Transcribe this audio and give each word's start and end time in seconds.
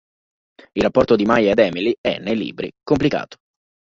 Il 0.71 0.81
rapporto 0.81 1.15
di 1.15 1.25
Maya 1.25 1.51
ed 1.51 1.59
Emily 1.59 1.93
è, 2.01 2.17
nei 2.17 2.35
libri, 2.35 2.71
complicato. 2.81 3.37